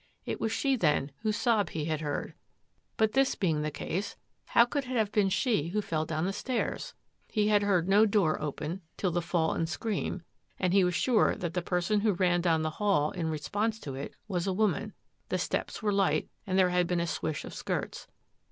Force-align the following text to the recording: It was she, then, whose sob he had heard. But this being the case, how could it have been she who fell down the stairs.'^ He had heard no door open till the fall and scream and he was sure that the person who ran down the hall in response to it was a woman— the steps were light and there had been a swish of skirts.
It 0.25 0.41
was 0.41 0.51
she, 0.51 0.75
then, 0.75 1.11
whose 1.19 1.37
sob 1.37 1.69
he 1.69 1.85
had 1.85 2.01
heard. 2.01 2.33
But 2.97 3.11
this 3.13 3.35
being 3.35 3.61
the 3.61 3.69
case, 3.69 4.15
how 4.45 4.65
could 4.65 4.85
it 4.85 4.89
have 4.89 5.11
been 5.11 5.29
she 5.29 5.67
who 5.67 5.79
fell 5.83 6.07
down 6.07 6.25
the 6.25 6.33
stairs.'^ 6.33 6.95
He 7.31 7.49
had 7.49 7.61
heard 7.61 7.87
no 7.87 8.07
door 8.07 8.41
open 8.41 8.81
till 8.97 9.11
the 9.11 9.21
fall 9.21 9.53
and 9.53 9.69
scream 9.69 10.23
and 10.59 10.73
he 10.73 10.83
was 10.83 10.95
sure 10.95 11.35
that 11.35 11.53
the 11.53 11.61
person 11.61 11.99
who 11.99 12.13
ran 12.13 12.41
down 12.41 12.63
the 12.63 12.71
hall 12.81 13.11
in 13.11 13.29
response 13.29 13.79
to 13.81 13.93
it 13.93 14.15
was 14.27 14.47
a 14.47 14.53
woman— 14.53 14.93
the 15.29 15.37
steps 15.37 15.83
were 15.83 15.93
light 15.93 16.31
and 16.47 16.57
there 16.57 16.71
had 16.71 16.87
been 16.87 16.99
a 16.99 17.05
swish 17.05 17.45
of 17.45 17.53
skirts. 17.53 18.07